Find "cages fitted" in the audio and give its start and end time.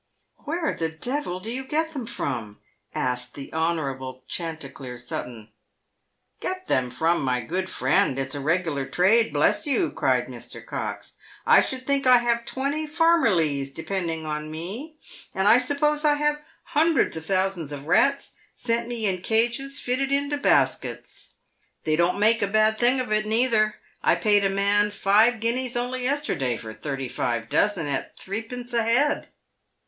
19.23-20.11